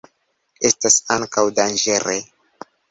Estas 0.69 0.97
ankaŭ 1.17 1.47
danĝere. 1.61 2.21